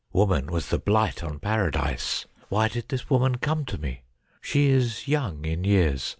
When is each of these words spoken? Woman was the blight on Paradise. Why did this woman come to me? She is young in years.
Woman 0.11 0.47
was 0.47 0.69
the 0.69 0.79
blight 0.79 1.23
on 1.23 1.37
Paradise. 1.37 2.25
Why 2.49 2.69
did 2.69 2.89
this 2.89 3.07
woman 3.07 3.37
come 3.37 3.65
to 3.65 3.77
me? 3.77 4.01
She 4.41 4.65
is 4.67 5.07
young 5.07 5.45
in 5.45 5.63
years. 5.63 6.09